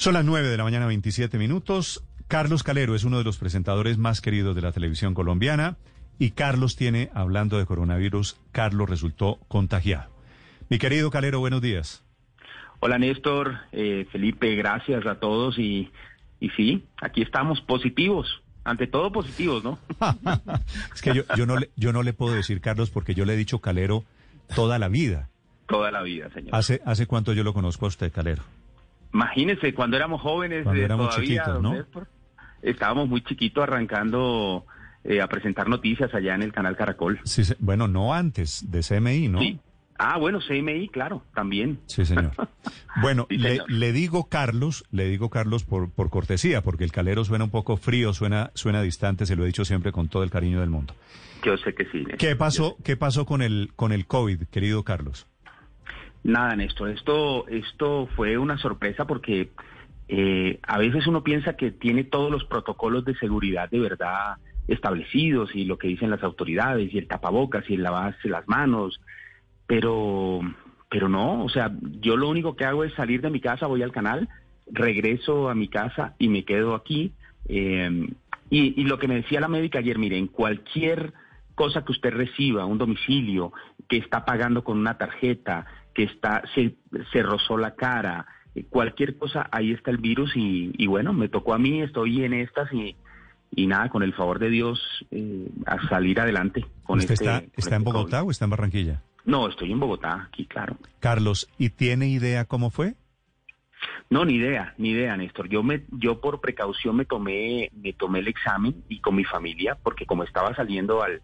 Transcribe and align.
Son 0.00 0.14
las 0.14 0.24
9 0.24 0.48
de 0.48 0.56
la 0.56 0.64
mañana, 0.64 0.86
27 0.86 1.36
minutos. 1.36 2.02
Carlos 2.26 2.62
Calero 2.62 2.94
es 2.94 3.04
uno 3.04 3.18
de 3.18 3.24
los 3.24 3.36
presentadores 3.36 3.98
más 3.98 4.22
queridos 4.22 4.56
de 4.56 4.62
la 4.62 4.72
televisión 4.72 5.12
colombiana 5.12 5.76
y 6.18 6.30
Carlos 6.30 6.74
tiene, 6.74 7.10
hablando 7.12 7.58
de 7.58 7.66
coronavirus, 7.66 8.40
Carlos 8.50 8.88
resultó 8.88 9.40
contagiado. 9.48 10.10
Mi 10.70 10.78
querido 10.78 11.10
Calero, 11.10 11.40
buenos 11.40 11.60
días. 11.60 12.02
Hola 12.78 12.98
Néstor, 12.98 13.58
eh, 13.72 14.06
Felipe, 14.10 14.56
gracias 14.56 15.04
a 15.04 15.16
todos 15.16 15.58
y, 15.58 15.90
y 16.40 16.48
sí, 16.56 16.82
aquí 17.02 17.20
estamos 17.20 17.60
positivos, 17.60 18.42
ante 18.64 18.86
todo 18.86 19.12
positivos, 19.12 19.62
¿no? 19.62 19.78
es 20.94 21.02
que 21.02 21.12
yo, 21.12 21.24
yo, 21.36 21.44
no 21.44 21.58
le, 21.58 21.68
yo 21.76 21.92
no 21.92 22.02
le 22.02 22.14
puedo 22.14 22.34
decir, 22.34 22.62
Carlos, 22.62 22.88
porque 22.88 23.14
yo 23.14 23.26
le 23.26 23.34
he 23.34 23.36
dicho 23.36 23.58
Calero 23.58 24.04
toda 24.54 24.78
la 24.78 24.88
vida. 24.88 25.28
Toda 25.68 25.90
la 25.90 26.00
vida, 26.00 26.30
señor. 26.32 26.54
¿Hace, 26.54 26.80
hace 26.86 27.06
cuánto 27.06 27.34
yo 27.34 27.44
lo 27.44 27.52
conozco 27.52 27.84
a 27.84 27.88
usted, 27.88 28.10
Calero? 28.10 28.44
Imagínese, 29.12 29.74
cuando 29.74 29.96
éramos 29.96 30.20
jóvenes, 30.20 30.64
Cuando 30.64 30.80
eh, 30.80 30.84
éramos 30.84 31.08
todavía, 31.10 31.42
chiquitos, 31.42 31.62
¿no? 31.62 31.72
Néstor, 31.72 32.08
estábamos 32.62 33.08
muy 33.08 33.22
chiquitos 33.22 33.62
arrancando 33.62 34.64
eh, 35.04 35.20
a 35.20 35.26
presentar 35.28 35.68
noticias 35.68 36.14
allá 36.14 36.34
en 36.34 36.42
el 36.42 36.52
canal 36.52 36.76
Caracol. 36.76 37.20
Sí, 37.24 37.42
bueno, 37.58 37.88
no 37.88 38.14
antes, 38.14 38.70
de 38.70 38.80
CMI, 38.82 39.28
¿no? 39.28 39.40
Sí. 39.40 39.58
Ah, 40.02 40.16
bueno, 40.16 40.40
CMI, 40.40 40.88
claro, 40.88 41.22
también. 41.34 41.80
Sí, 41.86 42.04
señor. 42.04 42.32
Bueno, 43.02 43.28
Sí, 43.30 43.38
le, 43.38 43.92
digo 43.92 44.28
Carlos, 44.28 44.84
le 44.90 45.08
digo 45.08 45.30
Carlos 45.30 45.62
por, 45.62 45.90
por 45.92 46.10
cortesía, 46.10 46.60
porque 46.60 46.82
el 46.82 46.90
calero 46.90 47.24
suena 47.24 47.44
un 47.44 47.50
poco 47.50 47.76
frío, 47.76 48.12
suena, 48.12 48.50
suena 48.54 48.82
distante, 48.82 49.26
se 49.26 49.36
lo 49.36 49.44
he 49.44 49.46
dicho 49.46 49.64
siempre 49.64 49.92
con 49.92 50.08
todo 50.08 50.24
el 50.24 50.30
cariño 50.30 50.60
del 50.60 50.70
mundo. 50.70 50.94
Yo 51.44 51.56
sé 51.58 51.72
que 51.72 51.84
sí. 51.84 51.98
Néstor. 51.98 52.18
¿Qué 52.18 52.34
pasó, 52.34 52.76
qué 52.82 52.96
pasó 52.96 53.26
con 53.26 53.42
el, 53.42 53.70
con 53.76 53.92
el 53.92 54.06
COVID, 54.06 54.42
querido 54.50 54.82
Carlos? 54.82 55.28
Nada, 56.22 56.54
Néstor, 56.56 56.90
esto, 56.90 57.48
esto 57.48 58.08
fue 58.14 58.36
una 58.36 58.58
sorpresa 58.58 59.06
porque 59.06 59.50
eh, 60.08 60.58
a 60.62 60.78
veces 60.78 61.06
uno 61.06 61.22
piensa 61.22 61.56
que 61.56 61.70
tiene 61.70 62.04
todos 62.04 62.30
los 62.30 62.44
protocolos 62.44 63.04
de 63.04 63.16
seguridad 63.16 63.70
de 63.70 63.80
verdad 63.80 64.36
establecidos 64.68 65.54
y 65.54 65.64
lo 65.64 65.78
que 65.78 65.88
dicen 65.88 66.10
las 66.10 66.22
autoridades 66.22 66.92
y 66.92 66.98
el 66.98 67.08
tapabocas 67.08 67.68
y 67.68 67.74
el 67.74 67.82
lavarse 67.82 68.28
las 68.28 68.46
manos, 68.46 69.00
pero, 69.66 70.40
pero 70.90 71.08
no, 71.08 71.44
o 71.44 71.48
sea, 71.48 71.72
yo 72.00 72.16
lo 72.16 72.28
único 72.28 72.54
que 72.54 72.64
hago 72.64 72.84
es 72.84 72.92
salir 72.94 73.22
de 73.22 73.30
mi 73.30 73.40
casa, 73.40 73.66
voy 73.66 73.82
al 73.82 73.92
canal, 73.92 74.28
regreso 74.70 75.48
a 75.48 75.54
mi 75.54 75.68
casa 75.68 76.14
y 76.18 76.28
me 76.28 76.44
quedo 76.44 76.74
aquí. 76.74 77.12
eh, 77.48 78.08
y, 78.50 78.82
lo 78.82 78.98
que 78.98 79.06
me 79.06 79.14
decía 79.14 79.40
la 79.40 79.46
médica 79.46 79.78
ayer, 79.78 79.96
mire, 79.96 80.18
en 80.18 80.26
cualquier 80.26 81.12
cosa 81.54 81.84
que 81.84 81.92
usted 81.92 82.10
reciba, 82.10 82.66
un 82.66 82.78
domicilio, 82.78 83.52
que 83.90 83.98
está 83.98 84.24
pagando 84.24 84.62
con 84.64 84.78
una 84.78 84.96
tarjeta, 84.96 85.66
que 85.92 86.04
está 86.04 86.42
se, 86.54 86.76
se 87.12 87.22
rozó 87.22 87.58
la 87.58 87.74
cara, 87.74 88.24
eh, 88.54 88.64
cualquier 88.70 89.18
cosa, 89.18 89.48
ahí 89.50 89.72
está 89.72 89.90
el 89.90 89.98
virus 89.98 90.30
y, 90.36 90.72
y 90.78 90.86
bueno, 90.86 91.12
me 91.12 91.28
tocó 91.28 91.52
a 91.52 91.58
mí, 91.58 91.82
estoy 91.82 92.24
en 92.24 92.32
estas 92.32 92.72
y, 92.72 92.96
y 93.50 93.66
nada, 93.66 93.88
con 93.88 94.04
el 94.04 94.14
favor 94.14 94.38
de 94.38 94.48
Dios, 94.48 94.80
eh, 95.10 95.48
a 95.66 95.86
salir 95.88 96.20
adelante 96.20 96.64
con 96.84 97.00
¿Usted 97.00 97.14
este. 97.14 97.24
está, 97.26 97.40
con 97.40 97.50
está 97.56 97.76
en 97.76 97.82
este 97.82 97.92
Bogotá 97.92 98.18
COVID. 98.18 98.28
o 98.28 98.30
está 98.30 98.44
en 98.44 98.50
Barranquilla? 98.50 99.02
No, 99.24 99.48
estoy 99.48 99.72
en 99.72 99.80
Bogotá, 99.80 100.28
aquí, 100.28 100.46
claro. 100.46 100.76
Carlos, 101.00 101.48
¿y 101.58 101.70
tiene 101.70 102.08
idea 102.08 102.44
cómo 102.44 102.70
fue? 102.70 102.94
No, 104.08 104.24
ni 104.24 104.34
idea, 104.34 104.74
ni 104.78 104.90
idea, 104.90 105.16
Néstor. 105.16 105.48
Yo 105.48 105.62
me, 105.64 105.84
yo 105.90 106.20
por 106.20 106.40
precaución 106.40 106.96
me 106.96 107.06
tomé, 107.06 107.70
me 107.74 107.92
tomé 107.92 108.20
el 108.20 108.28
examen 108.28 108.84
y 108.88 109.00
con 109.00 109.16
mi 109.16 109.24
familia, 109.24 109.76
porque 109.82 110.06
como 110.06 110.22
estaba 110.22 110.54
saliendo 110.54 111.02
al, 111.02 111.22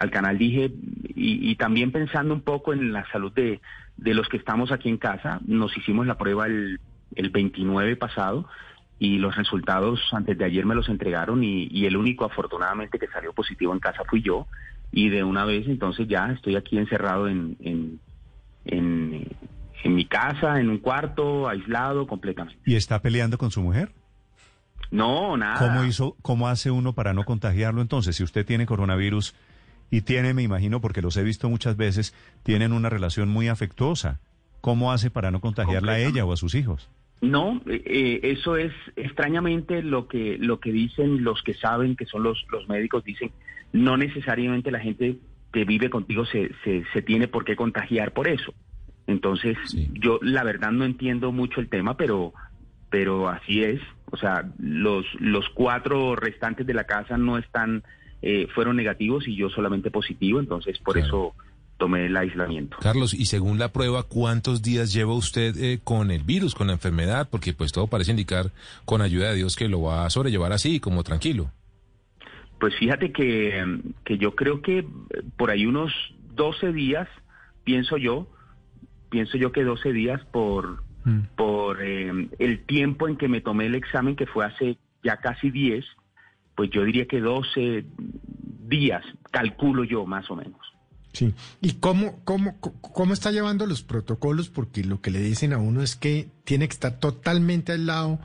al 0.00 0.10
canal 0.10 0.38
dije, 0.38 0.72
y, 1.14 1.50
y 1.50 1.54
también 1.56 1.92
pensando 1.92 2.34
un 2.34 2.40
poco 2.40 2.72
en 2.72 2.92
la 2.92 3.08
salud 3.12 3.32
de, 3.32 3.60
de 3.98 4.14
los 4.14 4.28
que 4.28 4.38
estamos 4.38 4.72
aquí 4.72 4.88
en 4.88 4.96
casa, 4.96 5.40
nos 5.46 5.76
hicimos 5.76 6.06
la 6.06 6.16
prueba 6.16 6.46
el, 6.46 6.80
el 7.14 7.30
29 7.30 7.96
pasado 7.96 8.48
y 8.98 9.18
los 9.18 9.36
resultados 9.36 10.00
antes 10.12 10.36
de 10.38 10.44
ayer 10.44 10.64
me 10.64 10.74
los 10.74 10.88
entregaron 10.88 11.44
y, 11.44 11.68
y 11.70 11.84
el 11.84 11.96
único 11.96 12.24
afortunadamente 12.24 12.98
que 12.98 13.08
salió 13.08 13.32
positivo 13.34 13.72
en 13.74 13.78
casa 13.78 14.02
fui 14.08 14.22
yo 14.22 14.46
y 14.90 15.10
de 15.10 15.22
una 15.22 15.44
vez 15.44 15.68
entonces 15.68 16.08
ya 16.08 16.30
estoy 16.32 16.56
aquí 16.56 16.78
encerrado 16.78 17.28
en, 17.28 17.56
en, 17.60 18.00
en, 18.64 19.28
en 19.84 19.94
mi 19.94 20.06
casa, 20.06 20.60
en 20.60 20.70
un 20.70 20.78
cuarto, 20.78 21.46
aislado 21.46 22.06
completamente. 22.06 22.60
¿Y 22.64 22.74
está 22.74 23.02
peleando 23.02 23.36
con 23.36 23.50
su 23.50 23.60
mujer? 23.60 23.92
No, 24.90 25.36
nada. 25.36 25.58
¿Cómo 25.58 25.84
hizo, 25.84 26.16
cómo 26.22 26.48
hace 26.48 26.70
uno 26.70 26.94
para 26.94 27.12
no 27.12 27.24
contagiarlo 27.24 27.80
entonces? 27.82 28.16
Si 28.16 28.24
usted 28.24 28.44
tiene 28.44 28.66
coronavirus 28.66 29.34
y 29.90 30.02
tiene, 30.02 30.34
me 30.34 30.42
imagino, 30.42 30.80
porque 30.80 31.02
los 31.02 31.16
he 31.16 31.22
visto 31.22 31.48
muchas 31.48 31.76
veces, 31.76 32.14
tienen 32.42 32.72
una 32.72 32.88
relación 32.90 33.28
muy 33.28 33.48
afectuosa. 33.48 34.20
¿Cómo 34.60 34.92
hace 34.92 35.10
para 35.10 35.30
no 35.30 35.40
contagiarla 35.40 35.92
a 35.92 35.98
ella 35.98 36.24
o 36.24 36.32
a 36.32 36.36
sus 36.36 36.54
hijos? 36.54 36.88
No, 37.22 37.60
eh, 37.66 37.82
eh, 37.84 38.20
eso 38.22 38.56
es 38.56 38.72
extrañamente 38.96 39.82
lo 39.82 40.06
que 40.08 40.36
lo 40.38 40.58
que 40.60 40.72
dicen 40.72 41.22
los 41.24 41.42
que 41.42 41.54
saben, 41.54 41.96
que 41.96 42.06
son 42.06 42.22
los, 42.22 42.44
los 42.50 42.68
médicos, 42.68 43.04
dicen, 43.04 43.30
no 43.72 43.96
necesariamente 43.96 44.70
la 44.70 44.80
gente 44.80 45.16
que 45.52 45.64
vive 45.64 45.90
contigo 45.90 46.24
se, 46.26 46.50
se, 46.64 46.84
se 46.92 47.02
tiene 47.02 47.26
por 47.28 47.44
qué 47.44 47.56
contagiar 47.56 48.12
por 48.12 48.28
eso. 48.28 48.54
Entonces, 49.06 49.56
Sí. 49.66 49.90
yo 49.94 50.18
la 50.22 50.44
verdad 50.44 50.70
no 50.72 50.84
entiendo 50.84 51.32
mucho 51.32 51.60
el 51.60 51.68
tema, 51.68 51.96
pero 51.96 52.32
pero 52.90 53.28
así 53.28 53.62
es. 53.64 53.80
O 54.12 54.16
sea, 54.16 54.44
los 54.58 55.04
los 55.18 55.48
cuatro 55.50 56.16
restantes 56.16 56.66
de 56.66 56.74
la 56.74 56.84
casa 56.84 57.16
no 57.18 57.38
están, 57.38 57.82
eh, 58.22 58.46
fueron 58.54 58.76
negativos 58.76 59.26
y 59.26 59.36
yo 59.36 59.48
solamente 59.50 59.90
positivo, 59.90 60.40
entonces 60.40 60.78
por 60.78 60.94
Claro. 60.94 61.06
eso 61.08 61.34
tomé 61.78 62.06
el 62.06 62.16
aislamiento. 62.16 62.76
Carlos, 62.80 63.14
y 63.14 63.24
según 63.24 63.58
la 63.58 63.72
prueba, 63.72 64.02
¿cuántos 64.02 64.60
días 64.62 64.92
lleva 64.92 65.14
usted 65.14 65.56
eh, 65.56 65.80
con 65.82 66.10
el 66.10 66.22
virus, 66.22 66.54
con 66.54 66.66
la 66.66 66.74
enfermedad? 66.74 67.28
Porque 67.30 67.54
pues 67.54 67.72
todo 67.72 67.86
parece 67.86 68.10
indicar, 68.10 68.50
con 68.84 69.00
ayuda 69.00 69.30
de 69.30 69.36
Dios, 69.36 69.56
que 69.56 69.68
lo 69.68 69.82
va 69.82 70.04
a 70.04 70.10
sobrellevar 70.10 70.52
así, 70.52 70.78
como 70.78 71.02
tranquilo. 71.02 71.50
Pues 72.60 72.76
fíjate 72.76 73.12
que, 73.12 73.64
mm, 73.64 73.80
que 74.04 74.18
yo 74.18 74.34
creo 74.34 74.60
que 74.60 74.80
eh, 74.80 74.84
por 75.38 75.50
ahí 75.50 75.64
unos 75.64 75.92
12 76.34 76.72
días, 76.72 77.08
pienso 77.64 77.96
yo, 77.96 78.28
pienso 79.08 79.38
yo 79.38 79.50
que 79.50 79.64
12 79.64 79.92
días 79.94 80.20
por, 80.30 80.82
por 81.36 81.82
eh, 81.82 82.28
el 82.38 82.64
tiempo 82.66 83.08
en 83.08 83.16
que 83.16 83.28
me 83.28 83.40
tomé 83.40 83.66
el 83.66 83.74
examen, 83.74 84.16
que 84.16 84.26
fue 84.26 84.44
hace 84.44 84.76
ya 85.02 85.16
casi 85.16 85.50
10, 85.50 85.84
pues 86.54 86.68
yo 86.70 86.84
diría 86.84 87.06
que 87.06 87.20
12 87.20 87.86
días, 88.70 89.04
calculo 89.30 89.84
yo 89.84 90.06
más 90.06 90.30
o 90.30 90.36
menos. 90.36 90.58
Sí. 91.12 91.34
¿Y 91.60 91.74
cómo, 91.74 92.20
cómo, 92.24 92.58
cómo 92.60 93.12
está 93.12 93.32
llevando 93.32 93.66
los 93.66 93.82
protocolos? 93.82 94.48
Porque 94.48 94.84
lo 94.84 95.02
que 95.02 95.10
le 95.10 95.18
dicen 95.18 95.52
a 95.52 95.58
uno 95.58 95.82
es 95.82 95.96
que 95.96 96.28
tiene 96.44 96.68
que 96.68 96.72
estar 96.72 96.98
totalmente 97.00 97.72
al 97.72 97.84
lado 97.86 98.20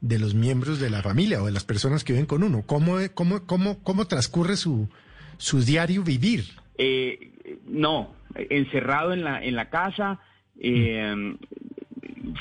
de 0.00 0.18
los 0.18 0.34
miembros 0.34 0.80
de 0.80 0.88
la 0.88 1.02
familia 1.02 1.42
o 1.42 1.46
de 1.46 1.52
las 1.52 1.64
personas 1.64 2.02
que 2.02 2.14
viven 2.14 2.26
con 2.26 2.42
uno. 2.42 2.62
¿Cómo, 2.66 2.96
cómo, 3.14 3.44
cómo, 3.46 3.82
cómo 3.82 4.06
transcurre 4.06 4.56
su, 4.56 4.88
su 5.36 5.60
diario 5.60 6.02
vivir? 6.02 6.44
Eh, 6.78 7.58
no, 7.66 8.14
encerrado 8.34 9.12
en 9.12 9.22
la, 9.22 9.44
en 9.44 9.54
la 9.54 9.68
casa. 9.68 10.18
eh, 10.58 11.36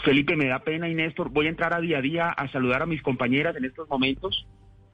Felipe, 0.05 0.35
me 0.35 0.47
da 0.47 0.59
pena 0.59 0.87
y 0.87 0.95
Néstor, 0.95 1.29
voy 1.29 1.47
a 1.47 1.49
entrar 1.49 1.73
a 1.73 1.81
día 1.81 1.97
a 1.97 2.01
día 2.01 2.29
a 2.29 2.49
saludar 2.51 2.81
a 2.81 2.85
mis 2.85 3.01
compañeras 3.01 3.55
en 3.57 3.65
estos 3.65 3.89
momentos. 3.89 4.45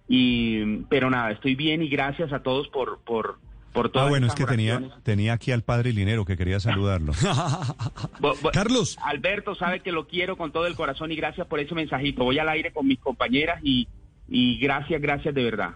Y, 0.08 0.84
pero 0.90 1.10
nada, 1.10 1.32
estoy 1.32 1.56
bien 1.56 1.82
y 1.82 1.88
gracias 1.90 2.32
a 2.32 2.40
todos 2.44 2.68
por, 2.68 3.00
por, 3.00 3.38
por 3.74 3.88
Ah, 3.88 3.90
todas 3.92 4.10
bueno, 4.10 4.28
es 4.28 4.36
que 4.36 4.46
tenía, 4.46 4.82
tenía 5.04 5.34
aquí 5.34 5.52
al 5.52 5.64
padre 5.64 5.92
Linero 5.94 6.26
que 6.26 6.38
quería 6.38 6.60
saludarlo. 6.60 7.14
Bo- 8.20 8.36
bo- 8.42 8.52
Carlos. 8.52 8.98
Alberto 9.04 9.56
sabe 9.56 9.80
que 9.82 9.92
lo 9.92 10.08
quiero 10.08 10.38
con 10.38 10.52
todo 10.52 10.68
el 10.68 10.76
corazón 10.76 11.12
y 11.12 11.16
gracias 11.16 11.48
por 11.48 11.60
ese 11.60 11.74
mensajito. 11.76 12.24
Voy 12.24 12.38
al 12.40 12.50
aire 12.50 12.72
con 12.72 12.88
mis 12.88 13.00
compañeras 13.00 13.60
y, 13.64 13.88
y 14.28 14.60
gracias, 14.60 15.02
gracias 15.02 15.34
de 15.34 15.44
verdad. 15.44 15.72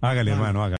Hágale, 0.00 0.32
hermano, 0.32 0.62
hágale. 0.62 0.74